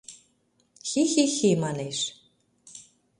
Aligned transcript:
Хи-хи-хи!— 0.89 1.51
манеш. 1.63 1.99